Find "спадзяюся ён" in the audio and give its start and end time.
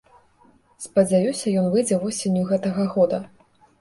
0.85-1.67